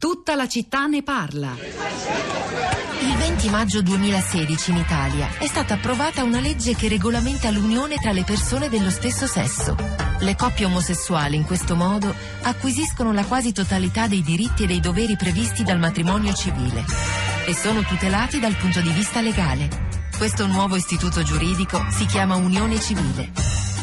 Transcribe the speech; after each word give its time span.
Tutta 0.00 0.34
la 0.34 0.48
città 0.48 0.86
ne 0.86 1.02
parla. 1.02 1.54
Il 3.02 3.16
20 3.18 3.50
maggio 3.50 3.82
2016 3.82 4.70
in 4.70 4.78
Italia 4.78 5.28
è 5.38 5.46
stata 5.46 5.74
approvata 5.74 6.22
una 6.22 6.40
legge 6.40 6.74
che 6.74 6.88
regolamenta 6.88 7.50
l'unione 7.50 7.96
tra 7.96 8.10
le 8.12 8.24
persone 8.24 8.70
dello 8.70 8.88
stesso 8.88 9.26
sesso. 9.26 9.76
Le 10.20 10.36
coppie 10.36 10.64
omosessuali 10.64 11.36
in 11.36 11.44
questo 11.44 11.76
modo 11.76 12.14
acquisiscono 12.44 13.12
la 13.12 13.26
quasi 13.26 13.52
totalità 13.52 14.08
dei 14.08 14.22
diritti 14.22 14.62
e 14.62 14.66
dei 14.66 14.80
doveri 14.80 15.16
previsti 15.18 15.64
dal 15.64 15.78
matrimonio 15.78 16.32
civile 16.32 16.82
e 17.44 17.52
sono 17.54 17.82
tutelati 17.82 18.40
dal 18.40 18.56
punto 18.56 18.80
di 18.80 18.92
vista 18.92 19.20
legale. 19.20 19.68
Questo 20.16 20.46
nuovo 20.46 20.76
istituto 20.76 21.22
giuridico 21.22 21.84
si 21.90 22.06
chiama 22.06 22.36
unione 22.36 22.80
civile. 22.80 23.32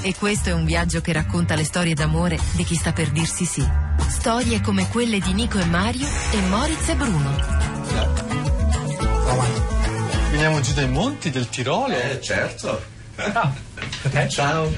E 0.01 0.15
questo 0.17 0.49
è 0.49 0.53
un 0.53 0.65
viaggio 0.65 0.99
che 0.99 1.13
racconta 1.13 1.53
le 1.53 1.63
storie 1.63 1.93
d'amore 1.93 2.39
di 2.53 2.63
chi 2.63 2.73
sta 2.73 2.91
per 2.91 3.11
dirsi 3.11 3.45
sì. 3.45 3.86
Storie 4.09 4.61
come 4.61 4.87
quelle 4.89 5.19
di 5.19 5.33
Nico 5.33 5.59
e 5.59 5.65
Mario 5.65 6.07
e 6.31 6.39
Moritz 6.47 6.89
e 6.89 6.95
Bruno. 6.95 7.35
Veniamo 10.31 10.59
giù 10.61 10.73
dai 10.73 10.89
monti 10.89 11.29
del 11.29 11.49
Tirolo. 11.49 11.93
Eh, 11.93 12.19
certo. 12.21 12.81
Ah, 13.15 13.51
ok. 14.03 14.27
Ciao. 14.27 14.71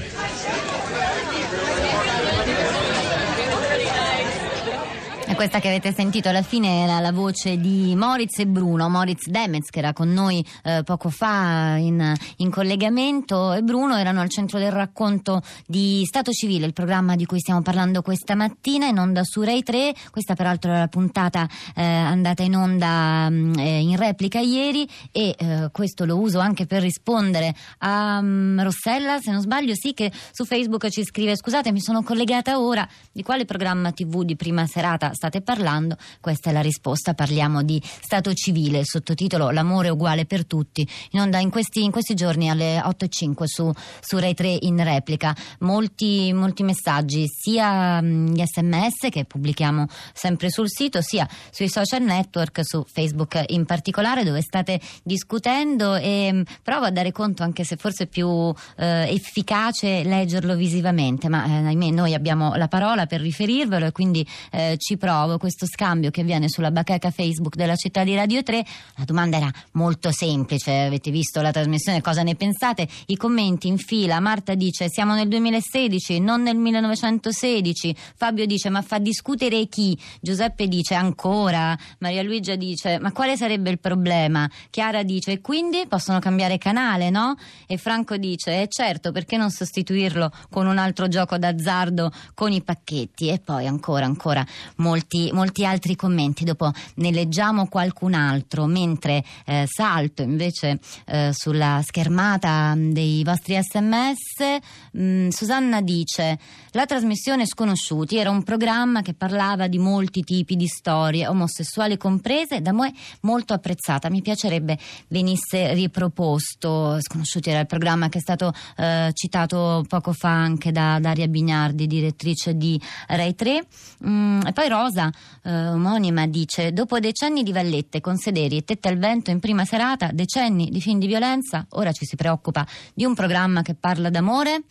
Questa 5.40 5.58
che 5.58 5.68
avete 5.68 5.94
sentito 5.94 6.28
alla 6.28 6.42
fine 6.42 6.82
era 6.82 7.00
la 7.00 7.12
voce 7.12 7.56
di 7.56 7.94
Moritz 7.96 8.40
e 8.40 8.46
Bruno, 8.46 8.90
Moritz 8.90 9.26
Demez 9.26 9.70
che 9.70 9.78
era 9.78 9.94
con 9.94 10.12
noi 10.12 10.44
eh, 10.64 10.82
poco 10.84 11.08
fa 11.08 11.76
in, 11.78 12.12
in, 12.36 12.50
collegamento 12.50 13.54
e 13.54 13.62
Bruno 13.62 13.96
erano 13.96 14.20
al 14.20 14.28
centro 14.28 14.58
del 14.58 14.70
racconto 14.70 15.40
di 15.66 16.02
Stato 16.04 16.30
Civile, 16.30 16.66
il 16.66 16.74
programma 16.74 17.16
di 17.16 17.24
cui 17.24 17.38
stiamo 17.38 17.62
parlando 17.62 18.02
questa 18.02 18.34
mattina 18.34 18.88
in 18.88 18.98
onda 18.98 19.22
su 19.24 19.40
Rai 19.40 19.62
3, 19.62 19.94
questa 20.10 20.34
peraltro 20.34 20.72
è 20.72 20.76
la 20.76 20.88
puntata 20.88 21.48
eh, 21.74 21.82
andata 21.82 22.42
in 22.42 22.54
onda 22.54 23.30
mm, 23.30 23.54
eh, 23.54 23.80
in 23.80 23.96
replica 23.96 24.40
ieri 24.40 24.86
e 25.10 25.34
eh, 25.38 25.70
questo 25.72 26.04
lo 26.04 26.18
uso 26.18 26.38
anche 26.38 26.66
per 26.66 26.82
rispondere 26.82 27.54
a 27.78 28.18
um, 28.18 28.62
Rossella, 28.62 29.18
se 29.20 29.30
non 29.30 29.40
sbaglio, 29.40 29.72
sì 29.74 29.94
che 29.94 30.12
su 30.32 30.44
Facebook 30.44 30.86
ci 30.90 31.02
scrive 31.02 31.34
scusate 31.34 31.72
mi 31.72 31.80
sono 31.80 32.02
collegata 32.02 32.60
ora, 32.60 32.86
di 33.10 33.22
quale 33.22 33.46
programma 33.46 33.90
tv 33.90 34.22
di 34.22 34.36
prima 34.36 34.66
serata 34.66 35.14
state 35.14 35.29
parlando? 35.38 35.96
Questa 36.20 36.50
è 36.50 36.52
la 36.52 36.60
risposta. 36.60 37.14
Parliamo 37.14 37.62
di 37.62 37.80
Stato 37.82 38.32
civile, 38.34 38.84
sottotitolo 38.84 39.50
L'amore 39.50 39.88
uguale 39.88 40.26
per 40.26 40.44
tutti, 40.44 40.86
in 41.12 41.20
onda 41.20 41.38
in 41.38 41.50
questi, 41.50 41.84
in 41.84 41.92
questi 41.92 42.14
giorni 42.14 42.50
alle 42.50 42.78
8.05 42.78 43.44
su, 43.44 43.70
su 44.00 44.18
Rai 44.18 44.34
3 44.34 44.58
in 44.62 44.82
replica. 44.82 45.34
Molti, 45.60 46.32
molti 46.32 46.64
messaggi, 46.64 47.26
sia 47.28 48.00
gli 48.02 48.42
sms 48.44 49.08
che 49.10 49.24
pubblichiamo 49.24 49.86
sempre 50.12 50.50
sul 50.50 50.68
sito, 50.68 51.00
sia 51.00 51.28
sui 51.50 51.68
social 51.68 52.02
network, 52.02 52.64
su 52.64 52.84
Facebook 52.86 53.44
in 53.48 53.64
particolare, 53.64 54.24
dove 54.24 54.42
state 54.42 54.80
discutendo 55.02 55.94
e 55.94 56.44
provo 56.62 56.86
a 56.86 56.90
dare 56.90 57.12
conto, 57.12 57.42
anche 57.42 57.64
se 57.64 57.76
forse 57.76 58.04
è 58.04 58.06
più 58.06 58.52
eh, 58.76 59.12
efficace 59.12 60.02
leggerlo 60.02 60.54
visivamente, 60.54 61.28
ma 61.28 61.44
eh, 61.44 61.66
ahimè 61.66 61.90
noi 61.90 62.14
abbiamo 62.14 62.54
la 62.54 62.68
parola 62.68 63.06
per 63.06 63.20
riferirvelo 63.20 63.86
e 63.86 63.92
quindi 63.92 64.26
eh, 64.50 64.76
ci 64.78 64.96
provo 64.96 65.19
trovo 65.20 65.36
questo 65.36 65.66
scambio 65.66 66.10
che 66.10 66.22
avviene 66.22 66.48
sulla 66.48 66.70
bacheca 66.70 67.10
Facebook 67.10 67.54
della 67.54 67.76
città 67.76 68.04
di 68.04 68.14
Radio 68.14 68.42
3. 68.42 68.64
La 68.96 69.04
domanda 69.04 69.36
era 69.36 69.50
molto 69.72 70.10
semplice, 70.12 70.72
avete 70.72 71.10
visto 71.10 71.42
la 71.42 71.50
trasmissione, 71.50 72.00
cosa 72.00 72.22
ne 72.22 72.36
pensate? 72.36 72.88
I 73.06 73.16
commenti 73.16 73.68
in 73.68 73.76
fila, 73.76 74.18
Marta 74.18 74.54
dice 74.54 74.88
siamo 74.88 75.14
nel 75.14 75.28
2016, 75.28 76.20
non 76.20 76.42
nel 76.42 76.56
1916, 76.56 77.94
Fabio 78.16 78.46
dice 78.46 78.70
ma 78.70 78.80
fa 78.80 78.98
discutere 78.98 79.66
chi? 79.66 79.98
Giuseppe 80.20 80.68
dice 80.68 80.94
ancora, 80.94 81.76
Maria 81.98 82.22
Luigia 82.22 82.56
dice 82.56 82.98
ma 82.98 83.12
quale 83.12 83.36
sarebbe 83.36 83.68
il 83.68 83.78
problema? 83.78 84.48
Chiara 84.70 85.02
dice 85.02 85.32
e 85.32 85.40
quindi 85.42 85.84
possono 85.86 86.18
cambiare 86.18 86.56
canale, 86.56 87.10
no? 87.10 87.36
E 87.66 87.76
Franco 87.76 88.16
dice 88.16 88.62
eh 88.62 88.68
certo, 88.68 89.12
perché 89.12 89.36
non 89.36 89.50
sostituirlo 89.50 90.30
con 90.48 90.66
un 90.66 90.78
altro 90.78 91.08
gioco 91.08 91.36
d'azzardo 91.36 92.10
con 92.32 92.52
i 92.52 92.62
pacchetti? 92.62 93.28
E 93.28 93.38
poi 93.38 93.66
ancora, 93.66 94.06
ancora 94.06 94.46
molti 94.76 94.99
molti, 95.00 95.30
molti 95.32 95.64
altri 95.64 95.96
commenti, 95.96 96.44
dopo 96.44 96.70
ne 96.96 97.10
leggiamo 97.10 97.68
qualcun 97.68 98.12
altro, 98.12 98.66
mentre 98.66 99.24
eh, 99.46 99.66
salto 99.66 100.22
invece 100.22 100.78
eh, 101.06 101.30
sulla 101.32 101.80
schermata 101.82 102.74
dei 102.76 103.24
vostri 103.24 103.58
sms. 103.60 104.58
Mh, 104.92 105.02
mm, 105.02 105.28
Susanna 105.28 105.80
dice: 105.80 106.38
La 106.72 106.84
trasmissione 106.84 107.46
Sconosciuti 107.46 108.18
era 108.18 108.30
un 108.30 108.42
programma 108.42 109.00
che 109.00 109.14
parlava 109.14 109.68
di 109.68 109.78
molti 109.78 110.22
tipi 110.22 110.56
di 110.56 110.66
storie, 110.66 111.26
omosessuali 111.26 111.96
comprese, 111.96 112.60
da 112.60 112.72
me 112.72 112.92
molto 113.22 113.54
apprezzata. 113.54 114.10
Mi 114.10 114.20
piacerebbe 114.20 114.78
venisse 115.08 115.72
riproposto. 115.72 116.98
Sconosciuti 117.00 117.50
era 117.50 117.60
il 117.60 117.66
programma 117.66 118.08
che 118.08 118.18
è 118.18 118.20
stato 118.20 118.52
eh, 118.76 119.10
citato 119.14 119.84
poco 119.88 120.12
fa 120.12 120.30
anche 120.30 120.72
da 120.72 120.98
Daria 121.00 121.26
Bignardi, 121.26 121.86
direttrice 121.86 122.56
di 122.56 122.80
Rai 123.06 123.34
3. 123.34 123.64
Mm, 124.06 124.40
e 124.46 124.52
poi 124.52 124.68
Rosa 124.68 124.89
Rosa, 124.90 125.10
eh, 125.44 125.68
omonima, 125.68 126.26
dice: 126.26 126.72
Dopo 126.72 126.98
decenni 126.98 127.44
di 127.44 127.52
vallette 127.52 128.00
con 128.00 128.16
sederi 128.16 128.58
e 128.58 128.64
tette 128.64 128.88
al 128.88 128.98
vento 128.98 129.30
in 129.30 129.38
prima 129.38 129.64
serata, 129.64 130.10
decenni 130.12 130.68
di 130.68 130.80
film 130.80 130.98
di 130.98 131.06
violenza, 131.06 131.64
ora 131.70 131.92
ci 131.92 132.04
si 132.04 132.16
preoccupa 132.16 132.66
di 132.92 133.04
un 133.04 133.14
programma 133.14 133.62
che 133.62 133.74
parla 133.74 134.10
d'amore. 134.10 134.62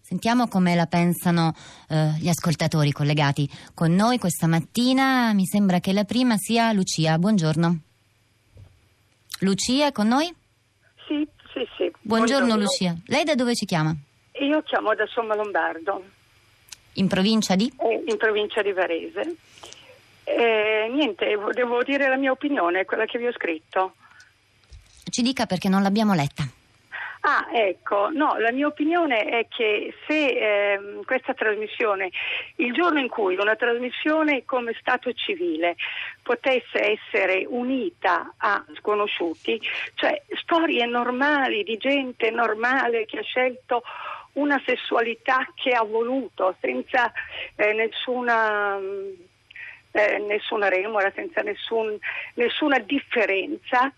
Sentiamo 0.00 0.48
come 0.48 0.74
la 0.74 0.86
pensano 0.86 1.54
eh, 1.88 2.16
gli 2.18 2.28
ascoltatori 2.28 2.90
collegati 2.90 3.48
con 3.74 3.94
noi 3.94 4.18
questa 4.18 4.48
mattina. 4.48 5.32
Mi 5.32 5.46
sembra 5.46 5.78
che 5.78 5.92
la 5.92 6.02
prima 6.02 6.34
sia 6.36 6.72
Lucia. 6.72 7.16
Buongiorno. 7.16 7.78
Lucia 9.42 9.86
è 9.86 9.92
con 9.92 10.08
noi? 10.08 10.34
Sì, 11.06 11.26
sì, 11.52 11.64
sì. 11.76 11.92
Buongiorno, 12.02 12.46
Buongiorno. 12.46 12.56
Lucia. 12.56 12.96
Lei 13.06 13.22
da 13.22 13.36
dove 13.36 13.54
ci 13.54 13.66
chiama? 13.66 13.94
Io 14.40 14.62
chiamo 14.62 14.92
da 14.96 15.06
Somma 15.06 15.36
Lombardo. 15.36 16.02
In 16.94 17.08
provincia 17.08 17.54
di? 17.54 17.72
Eh, 17.78 18.02
in 18.06 18.16
provincia 18.16 18.62
di 18.62 18.72
Varese. 18.72 19.36
Eh, 20.24 20.88
niente, 20.92 21.36
devo 21.52 21.82
dire 21.82 22.08
la 22.08 22.16
mia 22.16 22.30
opinione, 22.30 22.84
quella 22.84 23.04
che 23.04 23.18
vi 23.18 23.26
ho 23.26 23.32
scritto. 23.32 23.94
Ci 25.08 25.22
dica 25.22 25.46
perché 25.46 25.68
non 25.68 25.82
l'abbiamo 25.82 26.14
letta. 26.14 26.44
Ah, 27.22 27.48
ecco, 27.52 28.08
no, 28.10 28.38
la 28.38 28.50
mia 28.50 28.66
opinione 28.66 29.24
è 29.24 29.46
che 29.46 29.92
se 30.06 30.26
eh, 30.26 30.80
questa 31.04 31.34
trasmissione, 31.34 32.10
il 32.56 32.72
giorno 32.72 32.98
in 32.98 33.08
cui 33.08 33.36
una 33.36 33.56
trasmissione 33.56 34.46
come 34.46 34.74
Stato 34.80 35.12
civile 35.12 35.76
potesse 36.22 36.98
essere 36.98 37.44
unita 37.46 38.34
a 38.38 38.64
sconosciuti, 38.78 39.60
cioè 39.96 40.22
storie 40.40 40.86
normali 40.86 41.62
di 41.62 41.76
gente 41.76 42.30
normale 42.30 43.04
che 43.04 43.18
ha 43.18 43.22
scelto 43.22 43.82
una 44.34 44.60
sessualità 44.64 45.46
che 45.54 45.70
ha 45.70 45.82
voluto 45.82 46.56
senza 46.60 47.12
eh, 47.56 47.72
nessuna, 47.72 48.78
eh, 49.92 50.18
nessuna 50.18 50.68
remora, 50.68 51.10
senza 51.14 51.42
nessun, 51.42 51.98
nessuna 52.34 52.78
differenza, 52.78 53.92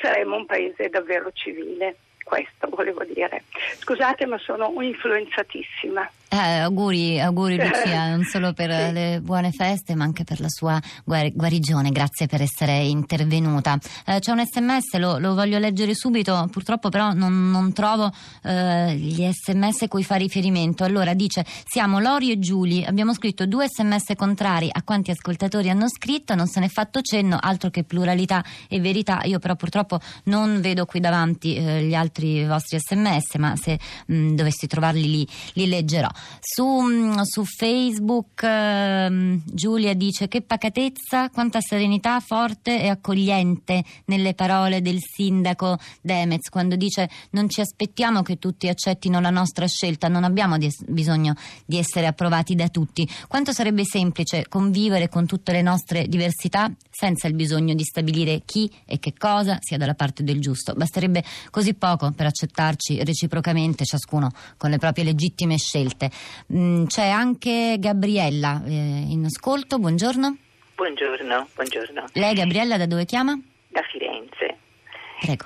saremmo 0.00 0.36
un 0.36 0.46
paese 0.46 0.88
davvero 0.88 1.30
civile. 1.32 1.96
Questo 2.22 2.68
volevo 2.68 3.04
dire. 3.04 3.44
Scusate, 3.78 4.26
ma 4.26 4.36
sono 4.38 4.74
influenzatissima. 4.80 6.10
Eh, 6.28 6.36
auguri, 6.36 7.20
auguri 7.20 7.54
Lucia, 7.62 8.10
non 8.10 8.24
solo 8.24 8.52
per 8.52 8.70
sì. 8.70 8.92
le 8.92 9.20
buone 9.22 9.52
feste, 9.52 9.94
ma 9.94 10.02
anche 10.02 10.24
per 10.24 10.40
la 10.40 10.48
sua 10.48 10.80
guarigione. 11.04 11.90
Grazie 11.90 12.26
per 12.26 12.42
essere 12.42 12.78
intervenuta. 12.82 13.78
Eh, 14.04 14.18
c'è 14.18 14.32
un 14.32 14.44
sms, 14.44 14.96
lo, 14.98 15.18
lo, 15.18 15.34
voglio 15.34 15.58
leggere 15.58 15.94
subito, 15.94 16.48
purtroppo 16.50 16.88
però 16.88 17.12
non, 17.12 17.50
non 17.50 17.72
trovo 17.72 18.12
eh, 18.42 18.96
gli 18.96 19.24
sms 19.30 19.84
cui 19.88 20.02
fa 20.02 20.16
riferimento. 20.16 20.82
Allora 20.82 21.14
dice: 21.14 21.44
Siamo 21.64 22.00
Lori 22.00 22.32
e 22.32 22.40
Giuli, 22.40 22.84
abbiamo 22.84 23.14
scritto 23.14 23.46
due 23.46 23.68
sms 23.68 24.14
contrari 24.16 24.68
a 24.70 24.82
quanti 24.82 25.12
ascoltatori 25.12 25.70
hanno 25.70 25.88
scritto, 25.88 26.34
non 26.34 26.48
se 26.48 26.58
n'è 26.58 26.68
fatto 26.68 27.02
cenno, 27.02 27.38
altro 27.40 27.70
che 27.70 27.84
pluralità 27.84 28.44
e 28.68 28.80
verità. 28.80 29.20
Io 29.24 29.38
però 29.38 29.54
purtroppo 29.54 30.00
non 30.24 30.60
vedo 30.60 30.86
qui 30.86 30.98
davanti 30.98 31.54
eh, 31.54 31.84
gli 31.84 31.94
altri 31.94 32.44
vostri 32.46 32.78
sms, 32.80 33.36
ma 33.36 33.54
se 33.54 33.78
mh, 34.06 34.34
dovessi 34.34 34.66
trovarli 34.66 35.08
li, 35.08 35.28
li 35.52 35.68
leggerò. 35.68 36.08
Su, 36.40 36.64
mm, 36.64 37.20
su 37.22 37.44
Facebook 37.44 38.42
eh, 38.42 39.40
Giulia 39.44 39.94
dice 39.94 40.28
che 40.28 40.42
pacatezza, 40.42 41.30
quanta 41.30 41.60
serenità 41.60 42.20
forte 42.20 42.80
e 42.80 42.88
accogliente 42.88 43.84
nelle 44.06 44.34
parole 44.34 44.80
del 44.82 44.98
sindaco 45.00 45.78
Demez 46.00 46.48
quando 46.48 46.76
dice 46.76 47.08
non 47.30 47.48
ci 47.48 47.60
aspettiamo 47.60 48.22
che 48.22 48.38
tutti 48.38 48.68
accettino 48.68 49.20
la 49.20 49.30
nostra 49.30 49.66
scelta, 49.66 50.08
non 50.08 50.24
abbiamo 50.24 50.58
di 50.58 50.66
es- 50.66 50.84
bisogno 50.86 51.34
di 51.64 51.78
essere 51.78 52.06
approvati 52.06 52.54
da 52.54 52.68
tutti. 52.68 53.08
Quanto 53.28 53.52
sarebbe 53.52 53.84
semplice 53.84 54.46
convivere 54.48 55.08
con 55.08 55.26
tutte 55.26 55.52
le 55.52 55.62
nostre 55.62 56.06
diversità 56.08 56.70
senza 56.90 57.26
il 57.28 57.34
bisogno 57.34 57.74
di 57.74 57.84
stabilire 57.84 58.42
chi 58.44 58.70
e 58.84 58.98
che 58.98 59.12
cosa 59.16 59.58
sia 59.60 59.76
dalla 59.76 59.94
parte 59.94 60.22
del 60.22 60.40
giusto. 60.40 60.74
Basterebbe 60.74 61.22
così 61.50 61.74
poco 61.74 62.12
per 62.12 62.26
accettarci 62.26 63.02
reciprocamente 63.04 63.84
ciascuno 63.84 64.30
con 64.56 64.70
le 64.70 64.78
proprie 64.78 65.04
legittime 65.04 65.58
scelte. 65.58 66.05
Mm, 66.52 66.86
c'è 66.86 67.08
anche 67.08 67.76
Gabriella 67.78 68.62
eh, 68.66 68.70
in 68.70 69.24
ascolto, 69.24 69.78
buongiorno. 69.78 70.36
Buongiorno, 70.74 71.48
buongiorno. 71.54 72.04
Lei 72.12 72.34
Gabriella 72.34 72.76
da 72.76 72.86
dove 72.86 73.04
chiama? 73.04 73.38
Da 73.68 73.82
Firenze. 73.82 74.58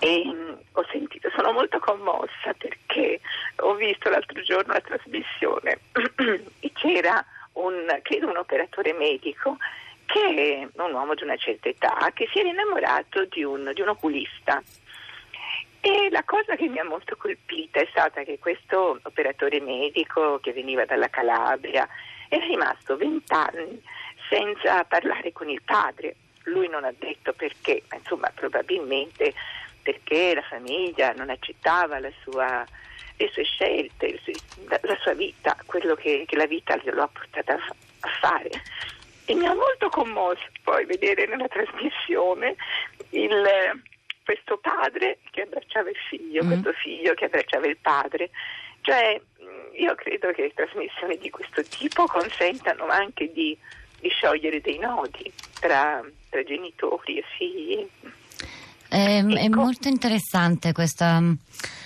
E, 0.00 0.24
mh, 0.24 0.58
ho 0.72 0.86
sentito, 0.90 1.30
sono 1.34 1.52
molto 1.52 1.78
commossa 1.78 2.52
perché 2.58 3.20
ho 3.56 3.74
visto 3.74 4.10
l'altro 4.10 4.42
giorno 4.42 4.72
la 4.72 4.80
trasmissione 4.80 5.78
e 6.60 6.72
c'era 6.74 7.24
un, 7.52 7.86
credo 8.02 8.28
un 8.28 8.36
operatore 8.36 8.92
medico 8.92 9.56
che 10.06 10.68
è 10.74 10.82
un 10.82 10.92
uomo 10.92 11.14
di 11.14 11.22
una 11.22 11.36
certa 11.36 11.68
età 11.68 12.10
che 12.12 12.28
si 12.32 12.40
era 12.40 12.48
innamorato 12.48 13.26
di 13.26 13.44
un, 13.44 13.70
di 13.72 13.80
un 13.80 13.88
oculista. 13.88 14.60
E 15.82 16.08
la 16.10 16.22
cosa 16.24 16.56
che 16.56 16.68
mi 16.68 16.78
ha 16.78 16.84
molto 16.84 17.16
colpita 17.16 17.80
è 17.80 17.86
stata 17.90 18.22
che 18.22 18.38
questo 18.38 18.98
operatore 19.02 19.60
medico 19.60 20.38
che 20.40 20.52
veniva 20.52 20.84
dalla 20.84 21.08
Calabria 21.08 21.88
era 22.28 22.44
rimasto 22.44 22.96
vent'anni 22.96 23.82
senza 24.28 24.84
parlare 24.84 25.32
con 25.32 25.48
il 25.48 25.62
padre. 25.62 26.16
Lui 26.44 26.68
non 26.68 26.84
ha 26.84 26.92
detto 26.96 27.32
perché, 27.32 27.82
ma 27.88 27.96
insomma 27.96 28.30
probabilmente 28.34 29.32
perché 29.82 30.34
la 30.34 30.42
famiglia 30.42 31.12
non 31.12 31.30
accettava 31.30 31.98
sua, 32.22 32.64
le 33.16 33.30
sue 33.32 33.44
scelte, 33.44 34.20
la, 34.68 34.98
sua 35.00 35.14
vita, 35.14 35.56
quello 35.64 35.94
che, 35.94 36.24
che 36.26 36.36
la 36.36 36.46
vita 36.46 36.78
lo 36.84 37.02
ha 37.02 37.08
portato 37.08 37.52
a 37.52 38.08
fare. 38.20 38.50
E 39.24 39.34
mi 39.34 39.46
ha 39.46 39.54
molto 39.54 39.88
commosso 39.88 40.44
poi 40.62 40.84
vedere 40.84 41.26
nella 41.26 41.48
trasmissione 41.48 42.54
il, 43.10 43.82
questo 44.30 44.58
padre 44.58 45.18
che 45.32 45.42
abbracciava 45.42 45.90
il 45.90 45.96
figlio, 46.08 46.44
Mm. 46.44 46.46
questo 46.46 46.72
figlio 46.74 47.14
che 47.14 47.24
abbracciava 47.24 47.66
il 47.66 47.76
padre. 47.78 48.30
Cioè, 48.82 49.20
mh, 49.20 49.82
io 49.82 49.94
credo 49.96 50.30
che 50.30 50.52
trasmissioni 50.54 51.18
di 51.18 51.30
questo 51.30 51.64
tipo 51.64 52.06
consentano 52.06 52.86
anche 52.86 53.32
di, 53.32 53.58
di 53.98 54.08
sciogliere 54.08 54.60
dei 54.60 54.78
nodi 54.78 55.32
tra, 55.58 56.00
tra 56.28 56.42
genitori 56.44 57.18
e 57.18 57.24
figli. 57.36 57.88
È, 58.88 58.94
è 59.24 59.44
Ecco. 59.44 59.60
molto 59.60 59.88
interessante 59.88 60.72
questa. 60.72 61.20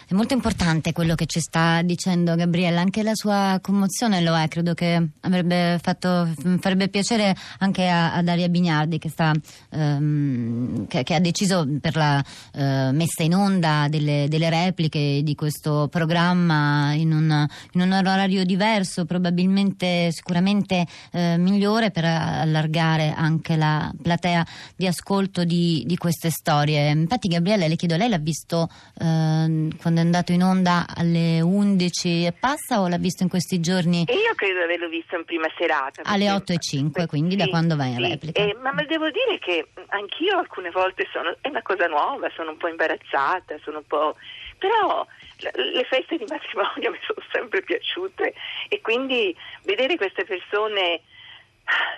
È 0.07 0.13
molto 0.13 0.35
importante 0.35 0.93
quello 0.93 1.15
che 1.15 1.25
ci 1.25 1.41
sta 1.41 1.81
dicendo 1.81 2.35
Gabriella, 2.35 2.81
anche 2.81 3.03
la 3.03 3.15
sua 3.15 3.59
commozione 3.63 4.21
lo 4.21 4.37
è, 4.37 4.49
credo 4.49 4.75
che 4.75 5.03
avrebbe 5.21 5.79
fatto, 5.81 6.29
farebbe 6.61 6.89
piacere 6.89 7.35
anche 7.61 7.89
a, 7.89 8.13
a 8.13 8.23
Daria 8.23 8.51
Bignardi 8.51 8.99
che, 8.99 9.09
sta, 9.09 9.33
ehm, 9.71 10.87
che, 10.89 11.05
che 11.05 11.15
ha 11.15 11.21
deciso 11.21 11.67
per 11.81 11.97
la 11.97 12.23
eh, 12.53 12.91
messa 12.93 13.23
in 13.23 13.35
onda 13.35 13.87
delle, 13.89 14.27
delle 14.29 14.51
repliche 14.51 15.23
di 15.23 15.35
questo 15.35 15.89
programma 15.91 16.93
in 16.93 17.11
un, 17.11 17.47
in 17.73 17.81
un 17.81 17.93
orario 17.93 18.45
diverso, 18.45 19.07
probabilmente 19.07 20.13
sicuramente 20.13 20.87
eh, 21.13 21.39
migliore 21.39 21.91
per 21.91 22.05
allargare 22.05 23.15
anche 23.17 23.57
la 23.57 23.91
platea 24.03 24.47
di 24.77 24.87
ascolto 24.87 25.45
di, 25.45 25.83
di 25.87 25.97
queste 25.97 26.29
storie. 26.29 26.91
Infatti 26.91 27.29
Gabriele 27.29 27.69
le 27.69 27.77
chiedo, 27.77 27.97
lei 27.97 28.11
l'ha 28.11 28.19
visto 28.19 28.69
ehm, 28.99 29.77
quando 29.79 29.93
è 29.99 30.01
andato 30.01 30.33
in 30.33 30.43
onda 30.43 30.87
alle 30.95 31.41
11 31.41 32.27
e 32.27 32.33
passa 32.33 32.81
o 32.81 32.89
l'ha 32.89 32.99
visto 32.99 33.23
in 33.23 33.29
questi 33.29 33.61
giorni? 33.61 34.05
E 34.07 34.15
io 34.15 34.35
credo 34.35 34.59
di 34.59 34.65
averlo 34.65 34.89
visto 34.89 35.17
in 35.17 35.25
prima 35.25 35.47
serata. 35.57 36.03
Alle 36.05 36.27
perché- 36.27 36.43
8 36.43 36.53
e 36.53 36.59
5, 36.59 37.07
quindi 37.07 37.37
da 37.37 37.47
quando 37.47 37.77
va 37.77 37.85
in 37.85 37.97
sì. 37.97 38.09
replica? 38.09 38.43
Eh, 38.43 38.57
ma, 38.61 38.73
devo 38.87 39.11
dire 39.11 39.39
che 39.39 39.69
anch'io 39.89 40.39
alcune 40.39 40.71
volte 40.71 41.07
sono, 41.13 41.37
è 41.41 41.49
una 41.49 41.63
cosa 41.63 41.87
nuova, 41.87 42.31
sono 42.35 42.51
un 42.51 42.57
po' 42.57 42.69
imbarazzata, 42.69 43.57
sono 43.63 43.79
un 43.79 43.87
po'... 43.87 44.17
però 44.59 45.07
le 45.37 45.85
feste 45.85 46.17
di 46.17 46.25
matrimonio 46.29 46.91
mi 46.93 46.99
sono 47.07 47.27
sempre 47.33 47.63
piaciute 47.63 48.35
e 48.69 48.81
quindi 48.81 49.35
vedere 49.65 49.97
queste 49.97 50.25
persone 50.25 51.01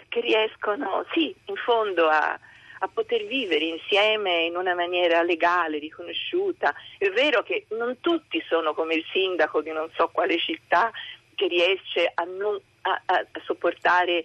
che 0.09 0.21
riescono, 0.21 1.05
sì, 1.13 1.35
in 1.47 1.57
fondo 1.57 2.09
a, 2.09 2.39
a 2.81 2.89
poter 2.89 3.25
vivere 3.27 3.65
insieme 3.65 4.45
in 4.45 4.57
una 4.57 4.75
maniera 4.75 5.23
legale, 5.23 5.79
riconosciuta. 5.79 6.75
È 6.99 7.09
vero 7.11 7.43
che 7.43 7.67
non 7.71 7.99
tutti 8.01 8.43
sono 8.49 8.75
come 8.75 8.95
il 8.95 9.05
sindaco 9.13 9.63
di 9.63 9.71
non 9.73 9.89
so 9.95 10.09
quale 10.09 10.39
città 10.39 10.91
che 11.35 11.47
riesce 11.49 12.11
a, 12.15 12.25
non- 12.25 12.61
a- 12.83 13.03
a- 13.07 13.27
sopportare 13.45 14.25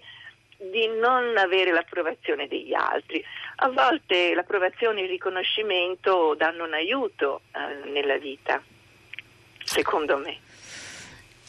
di 0.57 0.87
non 0.87 1.37
avere 1.37 1.71
l'approvazione 1.71 2.47
degli 2.47 2.73
altri. 2.73 3.23
A 3.57 3.69
volte 3.69 4.33
l'approvazione 4.35 4.99
e 5.01 5.03
il 5.03 5.09
riconoscimento 5.09 6.35
danno 6.35 6.65
un 6.65 6.73
aiuto 6.73 7.41
eh, 7.53 7.89
nella 7.89 8.17
vita, 8.17 8.61
secondo 9.63 10.17
me. 10.17 10.37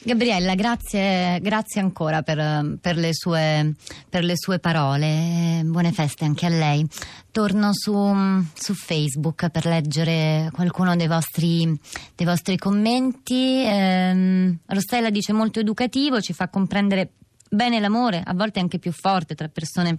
Gabriella, 0.05 0.57
grazie, 0.57 1.39
grazie 1.41 1.81
ancora 1.81 2.23
per, 2.23 2.77
per 2.81 2.97
le 2.97 3.11
sue, 3.13 3.75
per 4.09 4.25
le 4.25 4.37
sue 4.37 4.59
parole. 4.59 5.07
Eh, 5.07 5.63
Buone 5.65 5.93
feste 5.93 6.25
anche 6.25 6.47
a 6.47 6.49
lei. 6.49 6.85
Torno 7.31 7.71
su, 7.73 7.95
su 8.53 8.75
Facebook 8.75 9.49
per 9.51 9.65
leggere 9.65 10.51
qualcuno 10.53 10.97
dei 10.97 11.07
vostri, 11.07 11.79
dei 12.17 12.27
vostri 12.27 12.57
commenti. 12.57 13.63
Ehm, 13.65 14.59
Rossella 14.67 15.11
dice 15.11 15.33
molto 15.33 15.61
educativo, 15.61 16.21
ci 16.21 16.33
fa 16.33 16.49
comprendere 16.49 17.13
bene 17.49 17.79
l'amore, 17.79 18.23
a 18.25 18.35
volte 18.35 18.59
anche 18.59 18.81
più 18.81 18.91
forte 18.91 19.37
tra 19.37 19.47
persone 19.47 19.99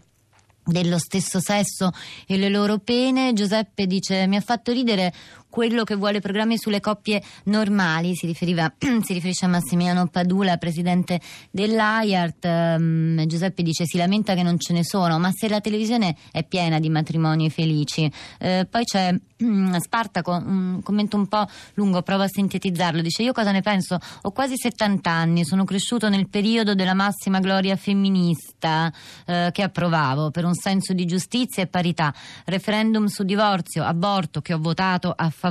dello 0.66 0.98
stesso 0.98 1.40
sesso 1.40 1.92
e 2.26 2.38
le 2.38 2.50
loro 2.50 2.80
pene. 2.80 3.34
Giuseppe 3.34 3.86
dice: 3.86 4.28
Mi 4.28 4.36
ha 4.36 4.42
fatto 4.42 4.72
ridere 4.72 5.14
quello 5.54 5.84
che 5.84 5.94
vuole 5.94 6.20
programmi 6.20 6.58
sulle 6.58 6.80
coppie 6.80 7.22
normali. 7.44 8.16
Si, 8.16 8.26
riferiva, 8.26 8.74
si 8.76 9.14
riferisce 9.14 9.46
a 9.46 9.50
Massimiliano 9.50 10.08
Padula, 10.08 10.58
presidente 10.58 11.22
dell'AIART. 11.52 12.46
Ehm, 12.46 13.28
Giuseppe 13.28 13.62
dice: 13.62 13.86
Si 13.86 13.98
lamenta 13.98 14.34
che 14.34 14.42
non 14.42 14.58
ce 14.58 14.74
ne 14.74 14.84
sono, 14.84 15.20
ma 15.20 15.30
se 15.32 15.48
la 15.48 15.62
televisione 15.62 16.16
è 16.32 16.44
piena 16.44 16.80
di 16.80 16.90
matrimoni 16.90 17.52
felici. 17.52 18.12
Eh, 18.40 18.66
poi 18.68 18.84
c'è 18.84 19.14
mm, 19.44 19.76
Spartaco, 19.76 20.32
un 20.32 20.80
commento 20.82 21.18
un 21.18 21.28
po' 21.28 21.46
lungo, 21.76 22.02
provo 22.02 22.24
a 22.24 22.28
sintetizzarlo. 22.28 23.04
Dice: 23.04 23.22
Io 23.22 23.32
cosa 23.32 23.52
ne 23.52 23.62
penso? 23.62 24.00
Ho 24.24 24.32
quasi 24.32 24.56
70 24.58 25.08
anni, 25.08 25.46
sono 25.46 25.66
cresciuto 25.66 26.10
nel 26.10 26.30
periodo 26.30 26.74
della 26.74 26.96
massima 26.96 27.40
gloria 27.40 27.76
femminista 27.76 28.92
eh, 29.28 29.50
che 29.52 29.62
approvavo 29.62 30.32
per 30.32 30.46
un 30.46 30.56
senso 30.56 30.94
di 30.94 31.06
giustizia 31.06 31.62
e 31.62 31.68
parità. 31.68 32.12
Referendum 32.46 33.06
su 33.06 33.22
divorzio, 33.22 33.84
aborto 33.84 34.42
che 34.42 34.56
ho 34.56 34.60
votato 34.60 35.14
a 35.16 35.30
favore. 35.30 35.42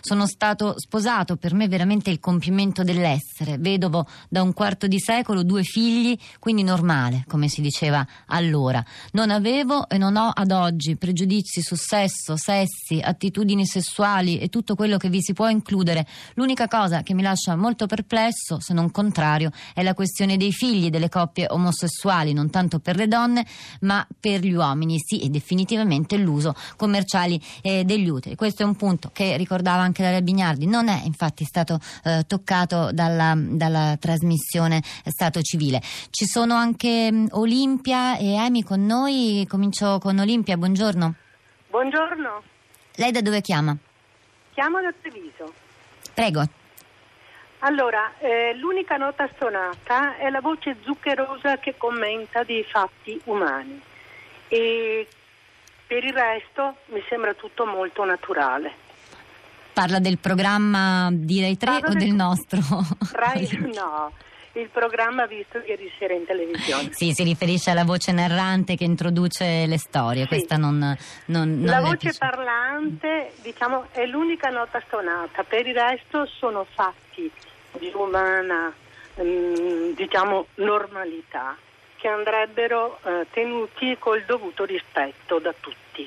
Sono 0.00 0.26
stato 0.26 0.74
sposato, 0.78 1.36
per 1.36 1.54
me 1.54 1.68
veramente 1.68 2.10
il 2.10 2.20
compimento 2.20 2.82
dell'essere. 2.82 3.58
Vedovo 3.58 4.06
da 4.28 4.42
un 4.42 4.52
quarto 4.52 4.86
di 4.86 4.98
secolo, 4.98 5.42
due 5.42 5.62
figli, 5.62 6.16
quindi 6.38 6.62
normale, 6.62 7.24
come 7.28 7.48
si 7.48 7.60
diceva 7.60 8.06
allora. 8.26 8.84
Non 9.12 9.30
avevo 9.30 9.88
e 9.88 9.98
non 9.98 10.16
ho 10.16 10.30
ad 10.34 10.50
oggi 10.50 10.96
pregiudizi 10.96 11.62
su 11.62 11.74
sesso, 11.76 12.36
sessi, 12.36 13.00
attitudini 13.02 13.66
sessuali 13.66 14.38
e 14.38 14.48
tutto 14.48 14.74
quello 14.74 14.96
che 14.96 15.08
vi 15.08 15.22
si 15.22 15.32
può 15.32 15.48
includere. 15.48 16.06
L'unica 16.34 16.66
cosa 16.68 17.02
che 17.02 17.14
mi 17.14 17.22
lascia 17.22 17.54
molto 17.56 17.86
perplesso, 17.86 18.58
se 18.60 18.74
non 18.74 18.90
contrario, 18.90 19.50
è 19.74 19.82
la 19.82 19.94
questione 19.94 20.36
dei 20.36 20.52
figli 20.52 20.90
delle 20.90 21.08
coppie 21.08 21.46
omosessuali, 21.48 22.32
non 22.32 22.50
tanto 22.50 22.80
per 22.80 22.96
le 22.96 23.08
donne, 23.08 23.46
ma 23.80 24.06
per 24.18 24.40
gli 24.40 24.52
uomini, 24.52 24.98
sì, 24.98 25.20
e 25.20 25.28
definitivamente 25.28 26.16
l'uso 26.16 26.54
commerciali 26.76 27.40
eh, 27.60 27.84
degli 27.84 28.08
utili. 28.08 28.34
Questo 28.34 28.62
è 28.62 28.66
un 28.66 28.74
punto 28.74 29.10
che 29.12 29.36
ricordava 29.36 29.82
anche 29.82 30.02
Daria 30.02 30.20
Bignardi, 30.20 30.66
non 30.66 30.88
è 30.88 31.02
infatti 31.04 31.44
stato 31.44 31.78
eh, 32.04 32.24
toccato 32.26 32.90
dalla, 32.92 33.34
dalla 33.36 33.96
trasmissione 33.98 34.82
Stato 35.04 35.40
Civile. 35.42 35.80
Ci 36.10 36.26
sono 36.26 36.54
anche 36.54 37.10
mh, 37.10 37.28
Olimpia 37.32 38.16
e 38.16 38.34
Emi 38.34 38.62
con 38.62 38.84
noi, 38.84 39.46
comincio 39.48 39.98
con 39.98 40.18
Olimpia, 40.18 40.56
buongiorno. 40.56 41.14
Buongiorno, 41.68 42.42
Lei 42.96 43.10
da 43.10 43.20
dove 43.20 43.40
chiama? 43.40 43.76
chiamo 44.52 44.80
da 44.80 44.92
Treviso. 45.00 45.52
Prego. 46.14 46.44
Allora, 47.60 48.12
eh, 48.18 48.54
l'unica 48.54 48.96
nota 48.96 49.28
stonata 49.34 50.16
è 50.16 50.28
la 50.30 50.40
voce 50.40 50.76
zuccherosa 50.82 51.58
che 51.58 51.76
commenta 51.76 52.42
dei 52.42 52.64
fatti 52.64 53.20
umani 53.24 53.80
e 54.48 55.06
per 55.86 56.04
il 56.04 56.12
resto 56.12 56.76
mi 56.86 57.02
sembra 57.08 57.34
tutto 57.34 57.64
molto 57.64 58.04
naturale. 58.04 58.90
Parla 59.72 59.98
del 60.00 60.18
programma 60.18 61.08
di 61.12 61.40
Rai 61.40 61.56
3 61.56 61.66
Parlo 61.70 61.88
o 61.88 61.92
del 61.92 61.98
del- 62.08 62.12
nostro? 62.14 62.60
Rai, 63.12 63.48
no, 63.74 64.12
il 64.52 64.68
programma 64.68 65.26
visto 65.26 65.58
ieri 65.66 65.90
sera 65.98 66.12
in 66.14 66.26
televisione. 66.26 66.90
Sì, 66.92 67.12
si 67.12 67.22
riferisce 67.22 67.70
alla 67.70 67.84
voce 67.84 68.12
narrante 68.12 68.76
che 68.76 68.84
introduce 68.84 69.64
le 69.66 69.78
storie. 69.78 70.22
Sì. 70.24 70.28
Questa 70.28 70.56
non, 70.58 70.78
non, 70.78 70.96
non 71.58 71.64
La 71.64 71.80
voce 71.80 71.96
piace. 71.96 72.18
parlante, 72.18 73.32
diciamo, 73.42 73.86
è 73.92 74.04
l'unica 74.04 74.50
nota 74.50 74.82
stonata, 74.86 75.42
per 75.42 75.66
il 75.66 75.74
resto 75.74 76.26
sono 76.26 76.66
fatti 76.70 77.30
di 77.78 77.90
umana, 77.94 78.70
mm, 79.22 79.92
diciamo, 79.94 80.48
normalità 80.56 81.56
che 81.96 82.08
andrebbero 82.08 82.98
eh, 83.04 83.26
tenuti 83.30 83.96
col 83.98 84.22
dovuto 84.26 84.64
rispetto 84.64 85.38
da 85.38 85.54
tutti. 85.58 86.06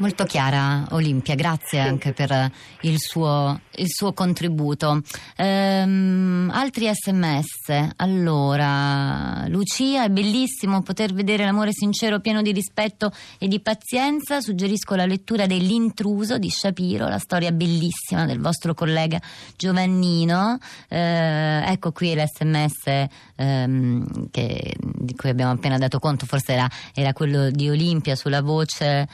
Molto 0.00 0.24
chiara 0.24 0.86
Olimpia, 0.92 1.34
grazie 1.34 1.78
anche 1.78 2.14
per 2.14 2.50
il 2.80 2.98
suo, 2.98 3.60
il 3.74 3.88
suo 3.90 4.14
contributo. 4.14 5.02
Ehm, 5.36 6.50
altri 6.54 6.88
sms. 6.90 7.92
Allora, 7.96 9.44
Lucia, 9.48 10.04
è 10.04 10.08
bellissimo 10.08 10.80
poter 10.80 11.12
vedere 11.12 11.44
l'amore 11.44 11.72
sincero 11.72 12.18
pieno 12.20 12.40
di 12.40 12.50
rispetto 12.52 13.12
e 13.38 13.46
di 13.46 13.60
pazienza. 13.60 14.40
Suggerisco 14.40 14.94
la 14.94 15.04
lettura 15.04 15.44
dell'intruso 15.44 16.38
di 16.38 16.48
Shapiro, 16.48 17.06
la 17.06 17.18
storia 17.18 17.52
bellissima 17.52 18.24
del 18.24 18.40
vostro 18.40 18.72
collega 18.72 19.20
Giovannino. 19.54 20.56
Eh, 20.88 21.62
ecco 21.66 21.92
qui 21.92 22.14
l'sms 22.14 23.06
ehm, 23.36 24.30
che, 24.30 24.74
di 24.80 25.14
cui 25.14 25.28
abbiamo 25.28 25.52
appena 25.52 25.76
dato 25.76 25.98
conto, 25.98 26.24
forse 26.24 26.54
era, 26.54 26.70
era 26.94 27.12
quello 27.12 27.50
di 27.50 27.68
Olimpia 27.68 28.16
sulla 28.16 28.40
voce. 28.40 29.06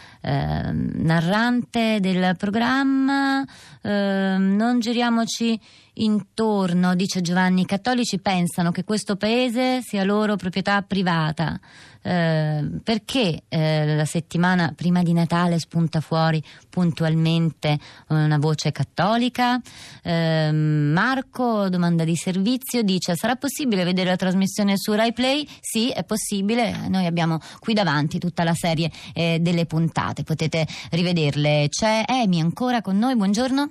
Narrante 0.76 1.98
del 2.00 2.34
programma, 2.36 3.44
eh, 3.82 4.36
non 4.38 4.78
giriamoci 4.78 5.58
intorno, 5.94 6.94
dice 6.94 7.20
Giovanni, 7.22 7.62
i 7.62 7.66
cattolici 7.66 8.18
pensano 8.18 8.70
che 8.70 8.84
questo 8.84 9.16
paese 9.16 9.80
sia 9.82 10.04
loro 10.04 10.36
proprietà 10.36 10.82
privata. 10.82 11.58
Eh, 12.06 12.64
perché 12.84 13.42
eh, 13.48 13.96
la 13.96 14.04
settimana 14.04 14.72
prima 14.76 15.02
di 15.02 15.12
Natale 15.12 15.58
spunta 15.58 16.00
fuori 16.00 16.40
puntualmente 16.70 17.76
una 18.10 18.38
voce 18.38 18.70
cattolica? 18.70 19.60
Eh, 20.04 20.52
Marco, 20.52 21.68
domanda 21.68 22.04
di 22.04 22.14
servizio, 22.14 22.82
dice: 22.82 23.16
Sarà 23.16 23.34
possibile 23.34 23.82
vedere 23.82 24.10
la 24.10 24.16
trasmissione 24.16 24.74
su 24.76 24.92
Rai 24.92 25.12
Play? 25.12 25.48
Sì, 25.60 25.90
è 25.90 26.04
possibile. 26.04 26.86
Noi 26.88 27.06
abbiamo 27.06 27.40
qui 27.58 27.74
davanti 27.74 28.20
tutta 28.20 28.44
la 28.44 28.54
serie 28.54 28.88
eh, 29.12 29.38
delle 29.40 29.66
puntate, 29.66 30.22
potete 30.22 30.64
rivederle. 30.92 31.66
C'è 31.68 32.04
Emi 32.06 32.40
ancora 32.40 32.82
con 32.82 32.98
noi, 32.98 33.16
buongiorno. 33.16 33.70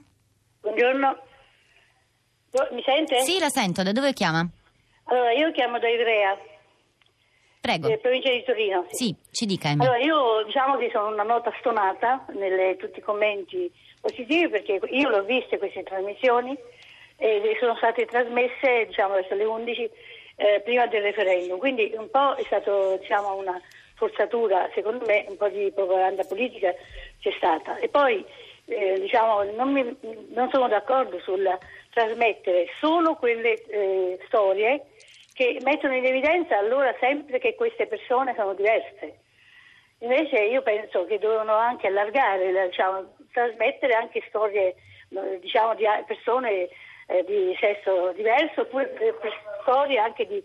Buongiorno. 0.59 1.23
Mi 2.71 2.83
sente? 2.85 3.21
Sì, 3.21 3.39
la 3.39 3.49
sento, 3.49 3.81
da 3.81 3.93
dove 3.93 4.11
chiama? 4.11 4.45
Allora, 5.05 5.31
io 5.31 5.51
chiamo 5.51 5.79
da 5.79 5.87
Ivrea. 5.87 6.37
Prego. 7.65 7.87
Eh, 7.87 7.97
provincia 7.97 8.29
di 8.29 8.43
Torino. 8.43 8.85
Sì, 8.89 9.15
ci 9.31 9.47
dica. 9.47 9.69
Emi. 9.69 9.81
Allora, 9.81 9.97
io 9.97 10.43
diciamo 10.45 10.77
che 10.77 10.91
sono 10.91 11.07
una 11.07 11.23
nota 11.23 11.51
stonata 11.57 12.23
nelle 12.33 12.77
tutti 12.77 12.99
i 12.99 13.01
commenti 13.01 13.71
positivi 13.99 14.49
perché 14.49 14.79
io 14.89 15.09
l'ho 15.09 15.23
viste 15.23 15.57
queste 15.57 15.81
trasmissioni 15.81 16.55
e 17.17 17.57
sono 17.59 17.75
state 17.77 18.05
trasmesse 18.05 18.85
diciamo 18.85 19.15
verso 19.15 19.33
le 19.33 19.45
11 19.45 19.89
eh, 20.35 20.61
prima 20.63 20.85
del 20.85 21.01
referendum, 21.01 21.57
quindi 21.57 21.91
un 21.97 22.07
po' 22.11 22.35
è 22.35 22.43
stato 22.43 22.97
diciamo 23.01 23.33
una 23.35 23.59
forzatura, 23.95 24.69
secondo 24.75 25.03
me 25.05 25.25
un 25.27 25.37
po' 25.37 25.47
di 25.47 25.71
propaganda 25.73 26.23
politica 26.23 26.71
c'è 27.19 27.33
stata. 27.35 27.77
E 27.77 27.87
poi 27.87 28.23
eh, 28.65 28.99
diciamo 28.99 29.41
non, 29.55 29.71
mi, 29.71 29.97
non 30.33 30.49
sono 30.51 30.67
d'accordo 30.67 31.17
sul 31.19 31.49
trasmettere 31.89 32.67
solo 32.79 33.15
quelle 33.15 33.53
eh, 33.63 34.19
storie 34.27 34.83
che 35.35 35.57
mettono 35.63 35.93
in 35.93 36.05
evidenza 36.05 36.57
allora 36.57 36.95
sempre 36.97 37.39
che 37.39 37.55
queste 37.55 37.87
persone 37.87 38.33
sono 38.37 38.53
diverse. 38.53 39.19
Invece 39.99 40.43
io 40.43 40.61
penso 40.61 41.05
che 41.05 41.19
devono 41.19 41.53
anche 41.53 41.87
allargare, 41.87 42.67
diciamo, 42.67 43.15
trasmettere 43.33 43.93
anche 43.93 44.23
storie 44.29 44.75
diciamo, 45.41 45.75
di 45.75 45.83
persone 46.07 46.69
eh, 47.07 47.23
di 47.25 47.53
sesso 47.59 48.13
diverso, 48.13 48.61
oppure 48.61 48.93
storie 49.61 49.99
anche 49.99 50.25
di, 50.25 50.41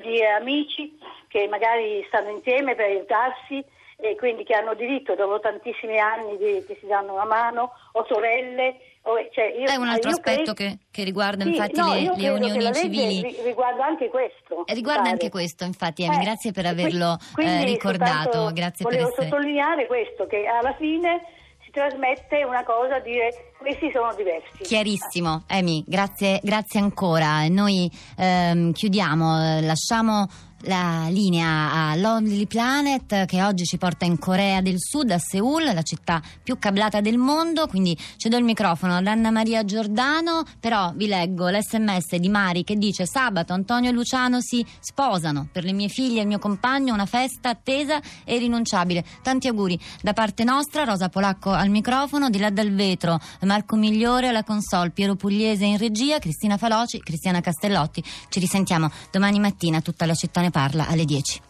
di 0.00 0.24
amici 0.24 0.98
che 1.28 1.46
magari 1.48 2.02
stanno 2.08 2.30
insieme 2.30 2.74
per 2.74 2.86
aiutarsi 2.86 3.62
e 3.98 4.16
quindi 4.16 4.44
che 4.44 4.54
hanno 4.54 4.72
diritto 4.72 5.14
dopo 5.14 5.40
tantissimi 5.40 5.98
anni 5.98 6.38
di, 6.38 6.64
che 6.66 6.76
si 6.80 6.86
danno 6.86 7.12
una 7.12 7.26
mano, 7.26 7.72
o 7.92 8.04
sorelle. 8.06 8.78
O, 9.04 9.14
cioè 9.32 9.46
io, 9.58 9.66
è 9.66 9.74
un 9.74 9.88
altro 9.88 10.10
aspetto 10.10 10.52
credo... 10.52 10.76
che, 10.76 10.78
che, 10.92 11.02
riguarda 11.02 11.42
sì, 11.42 11.48
infatti 11.50 11.80
no, 11.80 11.92
le, 11.92 12.12
le 12.14 12.28
unioni 12.30 12.72
civili. 12.72 13.36
Riguarda 13.42 13.84
anche 13.84 14.08
questo. 14.08 14.64
E 14.64 14.74
riguarda 14.74 15.10
anche 15.10 15.28
questo, 15.28 15.64
infatti, 15.64 16.04
Emi, 16.04 16.16
eh, 16.16 16.20
grazie 16.20 16.52
per 16.52 16.66
averlo 16.66 17.18
quindi, 17.32 17.62
eh, 17.62 17.64
ricordato. 17.64 18.50
Grazie 18.52 18.84
volevo 18.84 19.06
per 19.06 19.12
essere... 19.12 19.28
sottolineare 19.28 19.86
questo, 19.86 20.26
che 20.26 20.46
alla 20.46 20.74
fine 20.74 21.20
si 21.64 21.70
trasmette 21.72 22.44
una 22.44 22.62
cosa, 22.62 23.00
dire 23.00 23.52
questi 23.58 23.90
sono 23.92 24.14
diversi. 24.14 24.62
Chiarissimo, 24.62 25.44
Emi, 25.48 25.82
grazie, 25.84 26.38
grazie 26.40 26.78
ancora. 26.78 27.48
Noi 27.48 27.90
ehm, 28.16 28.70
chiudiamo, 28.72 29.60
lasciamo 29.62 30.28
la 30.64 31.06
linea 31.08 31.72
a 31.72 31.96
Lonely 31.96 32.46
Planet 32.46 33.24
che 33.26 33.42
oggi 33.42 33.64
ci 33.64 33.78
porta 33.78 34.04
in 34.04 34.18
Corea 34.18 34.60
del 34.60 34.76
Sud, 34.78 35.10
a 35.10 35.18
Seoul, 35.18 35.72
la 35.72 35.82
città 35.82 36.22
più 36.42 36.58
cablata 36.58 37.00
del 37.00 37.18
mondo. 37.18 37.66
Quindi 37.66 37.96
cedo 38.16 38.36
il 38.36 38.44
microfono 38.44 38.96
ad 38.96 39.06
Anna 39.06 39.30
Maria 39.30 39.64
Giordano, 39.64 40.44
però 40.60 40.92
vi 40.94 41.06
leggo 41.06 41.48
l'sms 41.48 42.16
di 42.16 42.28
Mari 42.28 42.64
che 42.64 42.76
dice 42.76 43.06
sabato 43.06 43.52
Antonio 43.52 43.90
e 43.90 43.92
Luciano 43.92 44.40
si 44.40 44.64
sposano 44.80 45.48
per 45.50 45.64
le 45.64 45.72
mie 45.72 45.88
figlie 45.88 46.18
e 46.18 46.22
il 46.22 46.28
mio 46.28 46.38
compagno, 46.38 46.94
una 46.94 47.06
festa 47.06 47.50
attesa 47.50 48.00
e 48.24 48.36
irrinunciabile. 48.36 49.04
Tanti 49.22 49.48
auguri 49.48 49.78
da 50.00 50.12
parte 50.12 50.44
nostra, 50.44 50.84
Rosa 50.84 51.08
Polacco 51.08 51.50
al 51.50 51.70
microfono, 51.70 52.30
di 52.30 52.38
là 52.38 52.50
dal 52.50 52.72
vetro, 52.72 53.18
Marco 53.42 53.76
Migliore 53.76 54.28
alla 54.28 54.44
console, 54.44 54.90
Piero 54.90 55.16
Pugliese 55.16 55.64
in 55.64 55.78
regia, 55.78 56.18
Cristina 56.18 56.56
Faloci, 56.56 57.00
Cristiana 57.00 57.40
Castellotti. 57.40 58.02
Ci 58.28 58.38
risentiamo 58.38 58.90
domani 59.10 59.40
mattina, 59.40 59.80
tutta 59.80 60.06
la 60.06 60.14
città 60.14 60.40
ne 60.40 60.50
parla 60.52 60.86
alle 60.86 61.04
10. 61.04 61.42